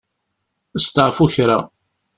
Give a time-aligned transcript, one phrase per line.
[0.83, 1.57] Steɛfu kra.